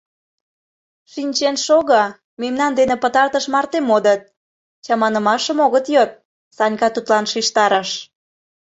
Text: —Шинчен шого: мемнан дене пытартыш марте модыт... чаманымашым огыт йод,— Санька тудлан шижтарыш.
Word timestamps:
—Шинчен 1.11 1.55
шого: 1.65 2.03
мемнан 2.41 2.71
дене 2.79 2.95
пытартыш 3.03 3.45
марте 3.53 3.79
модыт... 3.89 4.21
чаманымашым 4.85 5.57
огыт 5.65 5.85
йод,— 5.95 6.11
Санька 6.55 6.87
тудлан 6.93 7.25
шижтарыш. 7.31 7.89